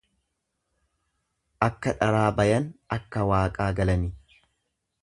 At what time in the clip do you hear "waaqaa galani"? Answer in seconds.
3.35-4.15